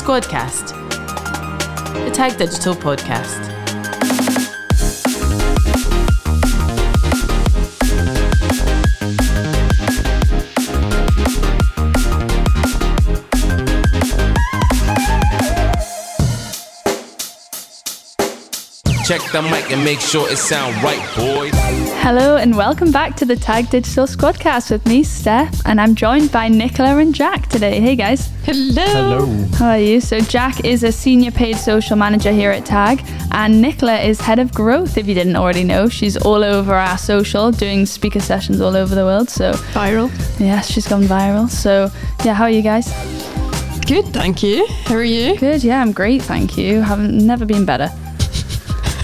[0.00, 0.68] Squadcast,
[2.06, 3.49] the Tag Digital podcast.
[19.10, 21.50] Check the mic and make sure it sound right, boys.
[22.00, 26.30] Hello and welcome back to the Tag Digital Squadcast with me, Steph, and I'm joined
[26.30, 27.80] by Nicola and Jack today.
[27.80, 28.30] Hey guys.
[28.44, 29.26] Hello.
[29.56, 30.00] How are you?
[30.00, 34.38] So Jack is a senior paid social manager here at Tag, and Nicola is head
[34.38, 34.96] of growth.
[34.96, 38.94] If you didn't already know, she's all over our social, doing speaker sessions all over
[38.94, 39.28] the world.
[39.28, 40.08] So Viral.
[40.38, 41.50] yes, she's gone viral.
[41.50, 41.90] So
[42.24, 42.86] yeah, how are you guys?
[43.88, 44.68] Good, thank you.
[44.84, 45.36] How are you?
[45.36, 45.64] Good.
[45.64, 46.22] Yeah, I'm great.
[46.22, 46.80] Thank you.
[46.80, 47.90] Haven't never been better.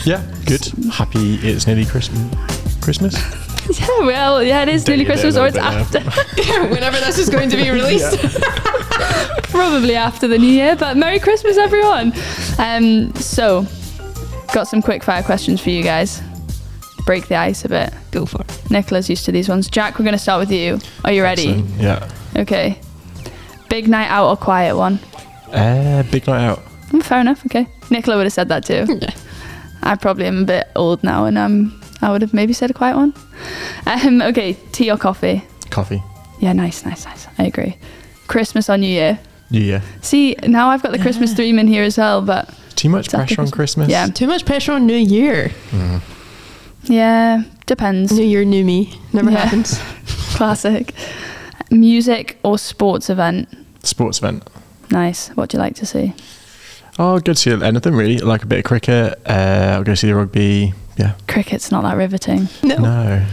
[0.06, 0.65] Yeah, good.
[0.92, 2.77] Happy it's nearly Christmas.
[2.83, 3.16] Christmas?
[3.80, 3.88] Yeah.
[4.02, 6.69] Well, yeah, it is nearly Dated Christmas, or it's little bit after.
[6.73, 8.16] Whenever this is going to be released.
[9.50, 10.77] probably after the new year.
[10.77, 12.12] But Merry Christmas, everyone!
[12.61, 13.67] Um, so,
[14.55, 16.23] got some quick fire questions for you guys.
[17.06, 17.92] Break the ice a bit.
[18.12, 18.70] Go for it.
[18.70, 19.69] Nicola's used to these ones.
[19.69, 20.78] Jack, we're going to start with you.
[21.05, 21.48] Are you ready?
[21.48, 21.80] Excellent.
[21.80, 22.08] Yeah.
[22.36, 22.78] Okay.
[23.69, 25.00] Big night out or quiet one?
[25.52, 26.61] Uh, big night out.
[26.91, 27.45] Mm, fair enough.
[27.47, 27.67] Okay.
[27.91, 28.86] Nicola would have said that too.
[28.89, 29.11] Yeah.
[29.87, 32.75] I probably am a bit old now, and um, I would have maybe said a
[32.75, 33.15] quiet one.
[33.87, 34.55] Um, okay.
[34.73, 35.42] Tea or coffee?
[35.70, 36.03] Coffee.
[36.41, 37.27] Yeah, nice, nice, nice.
[37.39, 37.77] I agree.
[38.27, 39.19] Christmas or New Year?
[39.51, 39.83] New Year.
[40.03, 43.14] See, now I've got the Christmas theme in here as well, but Too much It's
[43.14, 43.87] after pressure on Christmas.
[43.87, 43.89] Christmas?
[43.91, 44.07] Yeah.
[44.09, 45.53] Too much pressure on New Year.
[46.84, 48.12] yeah, depends.
[48.12, 48.98] New Year, new me.
[49.12, 49.39] Never Yeah.
[49.45, 49.79] happens.
[50.37, 50.92] Classic.
[51.70, 53.48] Music or sports event?
[53.83, 54.48] Sports event.
[54.91, 55.29] Nice.
[55.31, 56.12] What do you like to see?
[56.98, 58.19] Oh, good to see anything really.
[58.19, 59.20] Like a bit of cricket.
[59.27, 60.72] Uh, I'll go see the rugby.
[60.97, 61.14] Yeah.
[61.28, 62.77] Cricket's not that riveting, No.
[62.78, 63.27] No.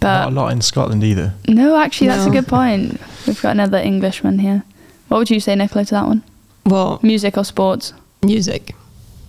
[0.00, 1.34] but Not a lot in Scotland either.
[1.46, 2.98] no, actually, that's a good point.
[3.26, 4.62] We've got another Englishman here.
[5.08, 6.22] What would you say, Nicola, to that one?
[6.64, 7.92] Well, Music or sports?
[8.24, 8.74] music.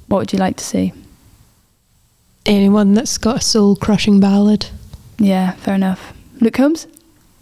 [0.08, 0.94] What would you like to see?
[2.46, 4.68] Anyone that's got a soul crushing ballad.
[5.18, 6.14] Yeah, fair enough.
[6.42, 6.88] Luke Combs?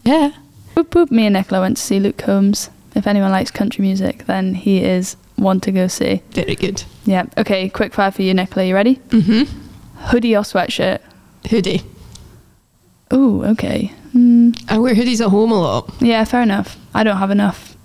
[0.04, 0.32] Yeah.
[0.76, 1.12] Boop boop.
[1.12, 2.70] Me and Nicola went to see Luke Combs.
[2.96, 6.22] If anyone likes country music, then he is one to go see.
[6.32, 6.84] Very good.
[7.06, 7.26] Yeah.
[7.38, 7.68] Okay.
[7.70, 8.66] Quick fire for you, Nicola.
[8.66, 8.96] You ready?
[9.10, 9.44] Mm-hmm.
[10.08, 11.00] Hoodie or sweatshirt?
[11.50, 11.82] Hoodie.
[13.14, 13.44] Ooh.
[13.46, 13.92] Okay.
[14.16, 15.92] Mm, I wear hoodies at home a lot.
[16.00, 16.24] yeah.
[16.24, 16.78] Fair enough.
[16.94, 17.76] I don't have enough.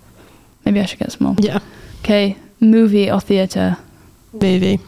[0.65, 1.35] Maybe I should get some more.
[1.39, 1.59] Yeah.
[2.01, 2.37] Okay.
[2.59, 3.77] Movie or theatre?
[4.37, 4.79] Baby.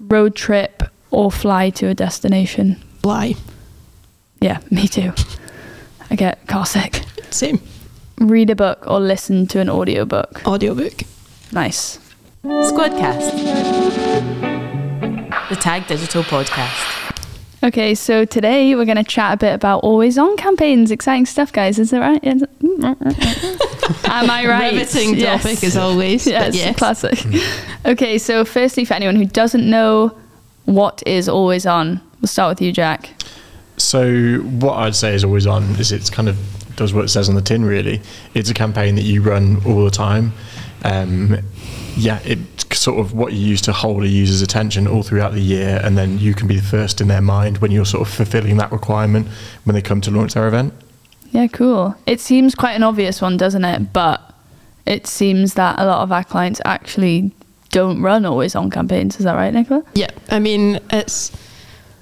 [0.00, 2.82] Road trip or fly to a destination?
[3.02, 3.34] Fly.
[4.40, 4.58] Yeah.
[4.70, 5.12] Me too.
[6.10, 7.02] I get car sick.
[7.30, 7.60] Same.
[8.18, 10.46] Read a book or listen to an audiobook?
[10.46, 11.02] Audiobook.
[11.54, 11.98] Nice.
[12.44, 13.30] Squadcast,
[15.48, 17.12] the Tag Digital podcast.
[17.62, 20.90] Okay, so today we're going to chat a bit about always on campaigns.
[20.90, 21.78] Exciting stuff, guys.
[21.78, 22.22] Is that right?
[22.22, 22.42] Is
[24.04, 24.72] Am I right?
[24.74, 25.42] Riveting Yes.
[25.42, 26.26] topic as always.
[26.26, 26.76] Yes, yes.
[26.76, 27.18] classic.
[27.20, 27.88] Hmm.
[27.90, 30.16] okay, so firstly, for anyone who doesn't know
[30.66, 33.10] what is always on, we'll start with you, Jack.
[33.78, 36.36] So what I'd say is always on is it's kind of
[36.76, 38.02] does what it says on the tin really.
[38.34, 40.32] It's a campaign that you run all the time.
[40.84, 41.38] Um,
[41.96, 45.40] yeah, it's sort of what you use to hold a user's attention all throughout the
[45.40, 48.12] year and then you can be the first in their mind when you're sort of
[48.12, 49.26] fulfilling that requirement
[49.64, 50.74] when they come to launch their event.
[51.30, 51.96] Yeah, cool.
[52.06, 53.92] It seems quite an obvious one, doesn't it?
[53.92, 54.20] But
[54.86, 57.32] it seems that a lot of our clients actually
[57.70, 59.16] don't run always on campaigns.
[59.18, 59.84] Is that right, Nicola?
[59.94, 61.32] Yeah, I mean, it's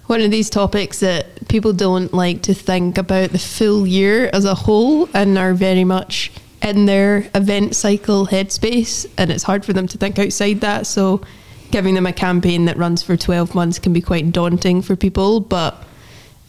[0.07, 4.45] one of these topics that people don't like to think about the full year as
[4.45, 6.31] a whole and are very much
[6.63, 10.87] in their event cycle headspace, and it's hard for them to think outside that.
[10.87, 11.23] So,
[11.71, 15.41] giving them a campaign that runs for 12 months can be quite daunting for people,
[15.41, 15.83] but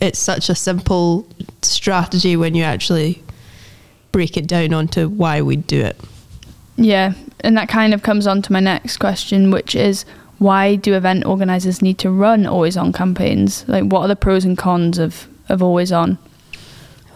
[0.01, 1.25] it's such a simple
[1.61, 3.23] strategy when you actually
[4.11, 5.99] break it down onto why we do it.
[6.75, 10.05] Yeah, and that kind of comes on to my next question, which is
[10.39, 13.67] why do event organizers need to run always on campaigns?
[13.67, 16.17] Like, what are the pros and cons of, of always on?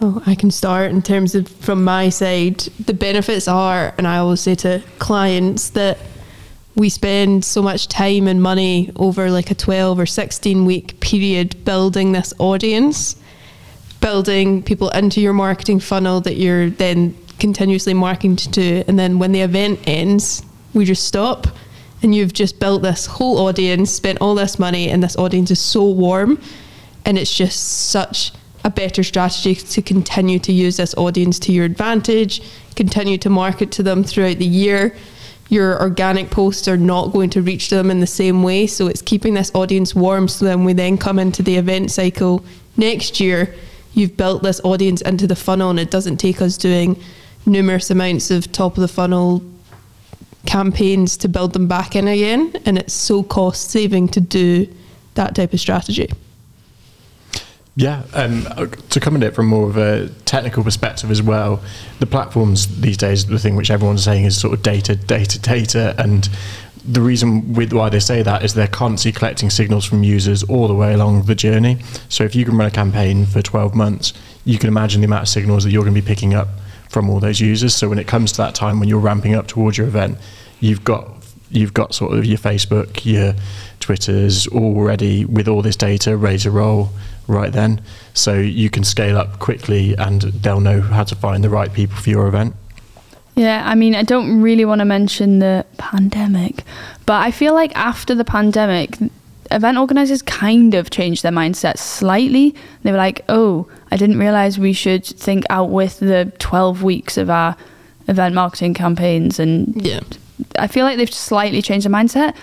[0.00, 2.60] Oh, I can start in terms of from my side.
[2.86, 5.98] The benefits are, and I always say to clients that
[6.76, 11.64] we spend so much time and money over like a 12 or 16 week period
[11.64, 13.16] building this audience,
[14.00, 18.84] building people into your marketing funnel that you're then continuously marketing to.
[18.86, 21.48] And then when the event ends, we just stop.
[22.02, 25.60] And you've just built this whole audience, spent all this money, and this audience is
[25.60, 26.40] so warm.
[27.04, 28.30] And it's just such
[28.64, 32.42] a better strategy to continue to use this audience to your advantage,
[32.74, 34.94] continue to market to them throughout the year.
[35.48, 38.66] Your organic posts are not going to reach them in the same way.
[38.66, 42.44] So it's keeping this audience warm so then we then come into the event cycle
[42.76, 43.54] next year.
[43.94, 47.00] You've built this audience into the funnel and it doesn't take us doing
[47.46, 49.42] numerous amounts of top of the funnel
[50.46, 54.66] campaigns to build them back in again, and it's so cost saving to do
[55.14, 56.08] that type of strategy.
[57.78, 58.44] Yeah, um,
[58.90, 61.62] to come at it from more of a technical perspective as well,
[62.00, 65.94] the platforms these days, the thing which everyone's saying is sort of data, data, data,
[65.96, 66.28] and
[66.84, 70.66] the reason with why they say that is they're constantly collecting signals from users all
[70.66, 71.78] the way along the journey.
[72.08, 74.12] So if you can run a campaign for 12 months,
[74.44, 76.48] you can imagine the amount of signals that you're going to be picking up
[76.90, 77.76] from all those users.
[77.76, 80.18] So when it comes to that time when you're ramping up towards your event,
[80.58, 81.14] you've got
[81.50, 83.34] you've got sort of your Facebook, your
[83.88, 86.90] Twitters already with all this data ready to roll
[87.26, 87.80] right then.
[88.12, 91.96] So you can scale up quickly and they'll know how to find the right people
[91.96, 92.54] for your event.
[93.34, 96.64] Yeah, I mean, I don't really want to mention the pandemic,
[97.06, 98.98] but I feel like after the pandemic,
[99.50, 102.54] event organizers kind of changed their mindset slightly.
[102.82, 107.16] They were like, oh, I didn't realize we should think out with the 12 weeks
[107.16, 107.56] of our
[108.06, 109.38] event marketing campaigns.
[109.40, 110.00] And Yeah.
[110.58, 112.34] I feel like they've slightly changed their mindset,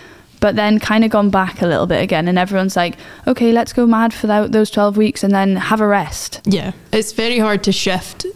[0.46, 2.28] but then kind of gone back a little bit again.
[2.28, 5.82] And everyone's like, okay, let's go mad for tho- those 12 weeks and then have
[5.82, 6.40] a rest.
[6.46, 8.28] Yeah, it's very hard to shift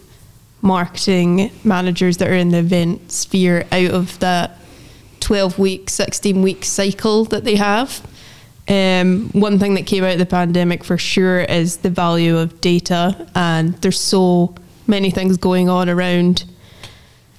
[0.63, 4.57] marketing managers that are in the event sphere out of that
[5.19, 8.01] 12 week, 16 week cycle that they have.
[8.67, 12.59] Um, one thing that came out of the pandemic for sure is the value of
[12.59, 14.55] data, and there's so
[14.87, 16.45] many things going on around.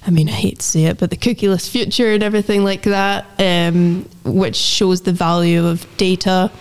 [0.05, 3.25] I mean, I hate to say it, but the cookieless future and everything like that,
[3.37, 6.51] um, which shows the value of data.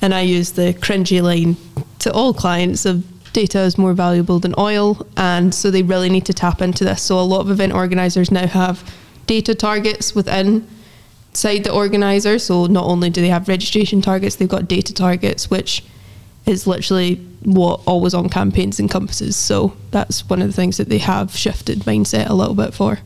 [0.00, 1.56] And I use the cringy line
[2.00, 5.06] to all clients of data is more valuable than oil.
[5.16, 7.02] And so they really need to tap into this.
[7.02, 8.94] So a lot of event organizers now have
[9.26, 10.66] data targets within
[11.30, 12.38] inside the organizer.
[12.38, 15.84] So not only do they have registration targets, they've got data targets, which
[16.46, 19.36] is literally what always on campaigns encompasses.
[19.36, 23.00] So that's one of the things that they have shifted mindset a little bit for.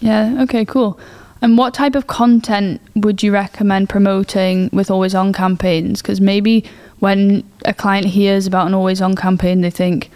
[0.00, 0.98] Yeah, okay, cool.
[1.40, 6.00] And what type of content would you recommend promoting with always on campaigns?
[6.00, 6.64] Because maybe
[7.00, 10.10] when a client hears about an always on campaign, they think,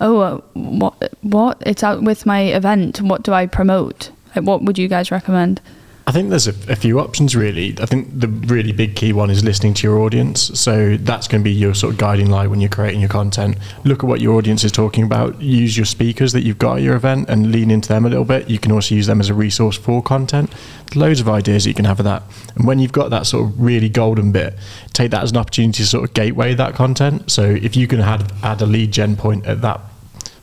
[0.00, 1.62] oh, uh, what, what?
[1.64, 3.00] It's out with my event.
[3.00, 4.10] What do I promote?
[4.34, 5.60] Like, what would you guys recommend?
[6.06, 7.74] I think there's a, a, few options really.
[7.80, 10.58] I think the really big key one is listening to your audience.
[10.58, 13.56] So that's going to be your sort of guiding light when you're creating your content.
[13.84, 15.40] Look at what your audience is talking about.
[15.40, 18.26] Use your speakers that you've got at your event and lean into them a little
[18.26, 18.50] bit.
[18.50, 20.52] You can also use them as a resource for content.
[20.94, 22.22] Loads of ideas that you can have for that.
[22.54, 24.54] And when you've got that sort of really golden bit,
[24.92, 27.30] take that as an opportunity to sort of gateway that content.
[27.30, 29.80] So if you can add, add a lead gen point at that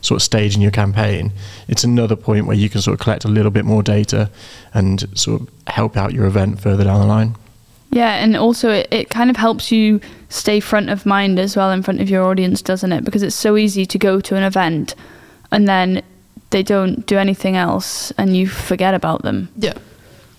[0.01, 1.31] sort of stage in your campaign,
[1.67, 4.29] it's another point where you can sort of collect a little bit more data
[4.73, 7.35] and sort of help out your event further down the line.
[7.91, 9.99] Yeah, and also it, it kind of helps you
[10.29, 13.03] stay front of mind as well in front of your audience, doesn't it?
[13.03, 14.95] Because it's so easy to go to an event
[15.51, 16.01] and then
[16.51, 19.49] they don't do anything else and you forget about them.
[19.57, 19.73] Yeah.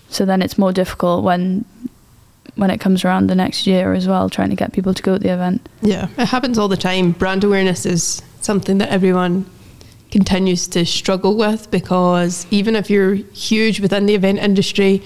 [0.09, 1.65] So then it's more difficult when
[2.55, 5.13] when it comes around the next year as well, trying to get people to go
[5.13, 5.67] to the event.
[5.81, 7.11] Yeah, it happens all the time.
[7.11, 9.45] Brand awareness is something that everyone
[10.11, 15.01] continues to struggle with because even if you're huge within the event industry,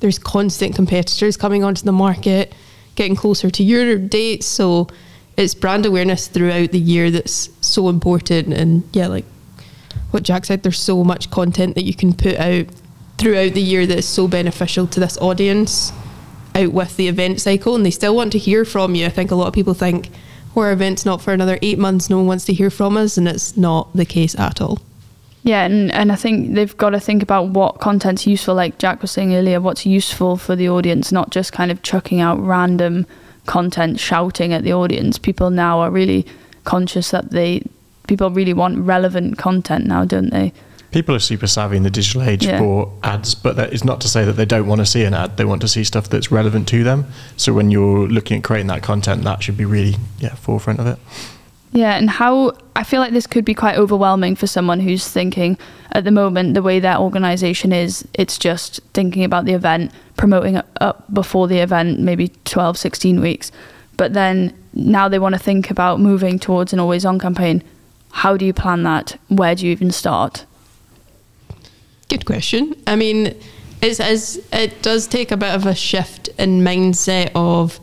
[0.00, 2.54] there's constant competitors coming onto the market,
[2.94, 4.46] getting closer to your dates.
[4.46, 4.88] So
[5.36, 8.54] it's brand awareness throughout the year that's so important.
[8.54, 9.26] And yeah, like
[10.10, 12.66] what Jack said, there's so much content that you can put out
[13.18, 15.92] throughout the year that's so beneficial to this audience
[16.54, 19.04] out with the event cycle and they still want to hear from you.
[19.06, 20.08] I think a lot of people think
[20.64, 23.28] our event's not for another eight months, no one wants to hear from us, and
[23.28, 24.78] it's not the case at all.
[25.42, 29.00] Yeah, and, and I think they've got to think about what content's useful, like Jack
[29.00, 33.06] was saying earlier, what's useful for the audience, not just kind of chucking out random
[33.46, 35.18] content, shouting at the audience.
[35.18, 36.26] People now are really
[36.64, 37.62] conscious that they
[38.08, 40.52] people really want relevant content now, don't they?
[40.96, 42.58] People are super savvy in the digital age Yeah.
[42.58, 45.12] for ads, but that is not to say that they don't want to see an
[45.12, 45.36] ad.
[45.36, 47.04] They want to see stuff that's relevant to them.
[47.36, 50.86] So when you're looking at creating that content, that should be really yeah forefront of
[50.86, 50.98] it.
[51.70, 55.58] Yeah, and how I feel like this could be quite overwhelming for someone who's thinking
[55.92, 60.54] at the moment the way their organization is, it's just thinking about the event, promoting
[60.56, 63.52] it up before the event, maybe 12, 16 weeks.
[63.98, 67.62] But then now they want to think about moving towards an always on campaign.
[68.12, 69.18] How do you plan that?
[69.28, 70.46] Where do you even start?
[72.16, 72.74] Good question.
[72.86, 73.36] I mean,
[73.82, 77.78] it's, it's, it does take a bit of a shift in mindset of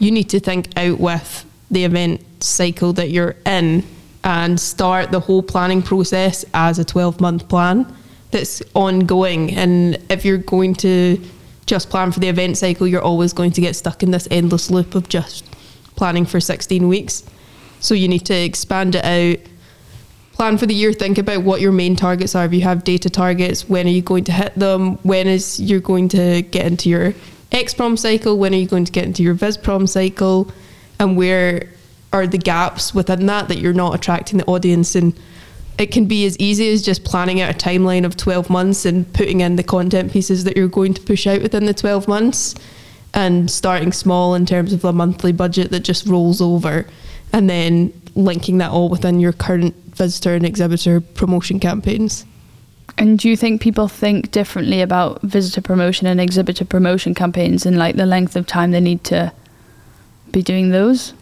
[0.00, 3.84] you need to think out with the event cycle that you're in
[4.24, 7.86] and start the whole planning process as a 12 month plan
[8.32, 9.52] that's ongoing.
[9.52, 11.22] And if you're going to
[11.66, 14.72] just plan for the event cycle, you're always going to get stuck in this endless
[14.72, 15.44] loop of just
[15.94, 17.22] planning for 16 weeks.
[17.78, 19.38] So you need to expand it out
[20.38, 22.44] plan for the year, think about what your main targets are.
[22.44, 24.94] If you have data targets, when are you going to hit them?
[24.98, 27.12] When is you're going to get into your
[27.50, 28.38] XPROM cycle?
[28.38, 30.50] When are you going to get into your VisProm cycle?
[31.00, 31.68] And where
[32.12, 34.94] are the gaps within that that you're not attracting the audience?
[34.94, 35.18] And
[35.76, 39.12] it can be as easy as just planning out a timeline of 12 months and
[39.12, 42.54] putting in the content pieces that you're going to push out within the 12 months
[43.12, 46.86] and starting small in terms of a monthly budget that just rolls over
[47.32, 52.24] and then linking that all within your current visitor and exhibitor promotion campaigns.
[52.96, 57.76] And do you think people think differently about visitor promotion and exhibitor promotion campaigns and
[57.76, 59.32] like the length of time they need to
[60.32, 61.12] be doing those?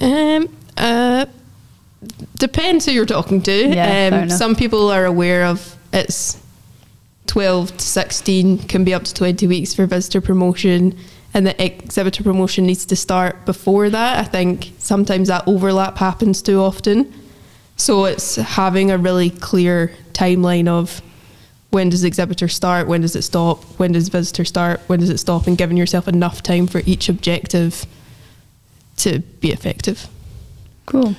[0.00, 1.26] Um, uh,
[2.36, 3.68] depends who you're talking to.
[3.68, 6.40] Yeah, um, some people are aware of it's
[7.26, 10.96] 12 to 16, can be up to 20 weeks for visitor promotion,
[11.34, 14.18] and the exhibitor promotion needs to start before that.
[14.18, 17.12] I think sometimes that overlap happens too often.
[17.80, 21.00] So it's having a really clear timeline of
[21.70, 25.08] when does the exhibitor start, when does it stop, when does visitor start, when does
[25.08, 27.86] it stop, and giving yourself enough time for each objective
[28.98, 30.08] to be effective.
[30.84, 31.16] Cool.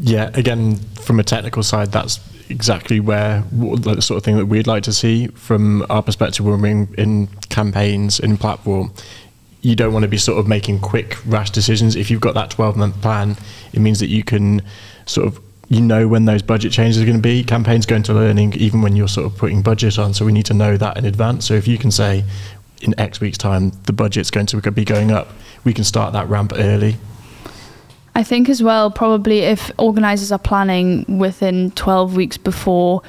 [0.00, 4.66] Yeah, again, from a technical side, that's exactly where the sort of thing that we'd
[4.66, 8.94] like to see from our perspective when we're in, in campaigns in platform.
[9.60, 11.96] You don't want to be sort of making quick, rash decisions.
[11.96, 13.36] If you've got that 12 month plan,
[13.74, 14.62] it means that you can
[15.04, 17.44] sort of you know when those budget changes are going to be.
[17.44, 20.14] Campaigns go into learning even when you're sort of putting budget on.
[20.14, 21.46] So we need to know that in advance.
[21.46, 22.24] So if you can say
[22.80, 25.28] in X weeks' time the budget's going to be going up,
[25.64, 26.96] we can start that ramp early.
[28.14, 33.02] I think as well, probably if organisers are planning within 12 weeks before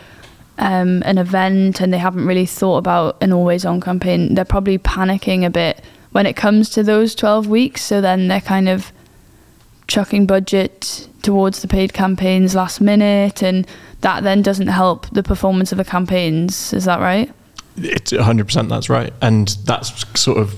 [0.60, 4.78] um, an event and they haven't really thought about an always on campaign, they're probably
[4.78, 7.82] panicking a bit when it comes to those 12 weeks.
[7.82, 8.92] So then they're kind of
[9.90, 13.68] chucking budget towards the paid campaigns last minute, and
[14.02, 16.72] that then doesn't help the performance of the campaigns.
[16.72, 17.30] Is that right?
[17.76, 19.14] It's 100% that's right.
[19.22, 20.54] And that's sort of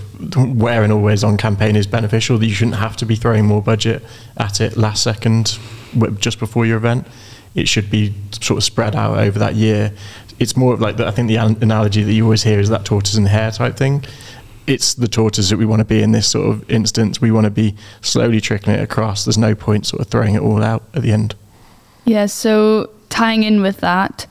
[0.60, 3.62] where an always on campaign is beneficial that you shouldn't have to be throwing more
[3.62, 4.04] budget
[4.38, 5.58] at it last second
[6.20, 7.08] just before your event.
[7.54, 9.94] It should be sort of spread out over that year.
[10.40, 13.16] It's more of like I think the analogy that you always hear is that tortoise
[13.16, 14.04] and hare type thing.
[14.68, 17.20] It's the tortoise that we want to be in this sort of instance.
[17.20, 19.26] We want to be slowly trickling it across.
[19.26, 21.36] There's no point sort of throwing it all out at the end.
[22.06, 24.28] Yeah, so tying in with that,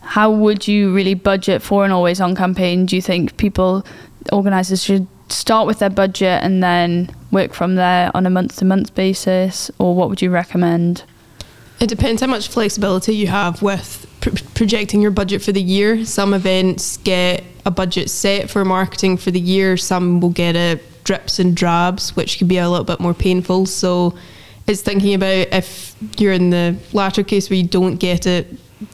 [0.00, 2.86] how would you really budget for an always on campaign?
[2.86, 3.84] Do you think people,
[4.32, 8.64] organisers should start with their budget and then work from there on a month to
[8.64, 9.70] month basis?
[9.78, 11.04] Or what would you recommend?
[11.80, 16.04] It depends how much flexibility you have with pr- projecting your budget for the year.
[16.04, 21.04] Some events get a budget set for marketing for the year, some will get it
[21.04, 23.66] drips and drabs, which can be a little bit more painful.
[23.66, 24.14] So
[24.66, 28.46] it's thinking about if you're in the latter case where you don't get it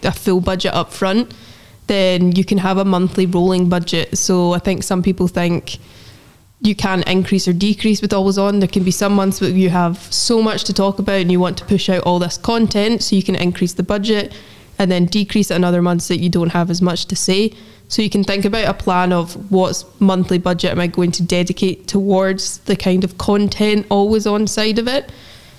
[0.03, 1.35] a full budget up front,
[1.89, 4.17] then you can have a monthly rolling budget.
[4.17, 5.79] So I think some people think
[6.61, 8.61] you can increase or decrease with always on.
[8.61, 11.41] There can be some months where you have so much to talk about and you
[11.41, 14.33] want to push out all this content, so you can increase the budget
[14.79, 17.53] and then decrease it in other months that you don't have as much to say.
[17.89, 21.23] So you can think about a plan of what's monthly budget am I going to
[21.23, 25.13] dedicate towards the kind of content always on side of it.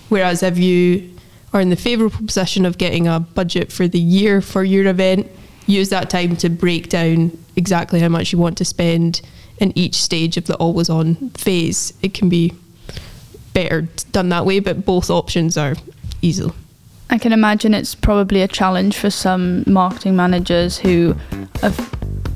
[0.10, 1.13] Whereas if you
[1.53, 5.27] are in the favourable position of getting a budget for the year for your event,
[5.67, 9.22] use that time to break down exactly how much you want to spend
[9.60, 11.93] in each stage of the always on phase.
[12.01, 12.53] It can be
[13.53, 15.75] better done that way, but both options are
[16.22, 16.51] easy.
[17.09, 21.15] I can imagine it's probably a challenge for some marketing managers who
[21.62, 21.95] have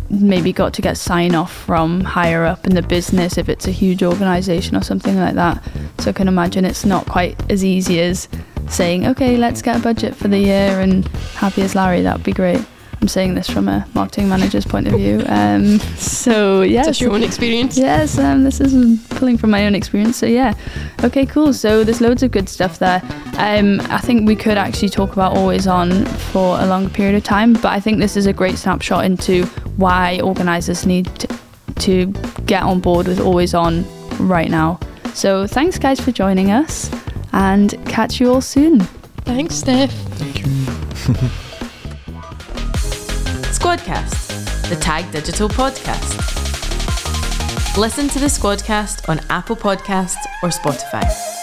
[0.09, 3.71] maybe got to get sign off from higher up in the business if it's a
[3.71, 5.63] huge organization or something like that.
[5.99, 8.27] So I can imagine it's not quite as easy as
[8.69, 12.25] saying, okay, let's get a budget for the year and happy as Larry, that would
[12.25, 12.63] be great.
[13.01, 15.23] I'm saying this from a marketing manager's point of view.
[15.27, 16.85] Um, so, yes.
[16.85, 17.77] Just your own experience.
[17.77, 20.17] Yes, um, this is pulling from my own experience.
[20.17, 20.53] So yeah,
[21.03, 21.53] okay, cool.
[21.53, 23.01] So there's loads of good stuff there.
[23.37, 27.23] Um, I think we could actually talk about always on for a longer period of
[27.23, 29.45] time, but I think this is a great snapshot into
[29.77, 31.27] why organisers need to,
[31.75, 32.05] to
[32.45, 33.85] get on board with always on
[34.19, 34.79] right now.
[35.13, 36.91] So thanks, guys, for joining us,
[37.31, 38.81] and catch you all soon.
[39.25, 39.93] Thanks, Steph.
[43.69, 46.17] Squadcast, the Tag Digital podcast.
[47.77, 51.38] Listen to the Squadcast on Apple Podcasts or Spotify.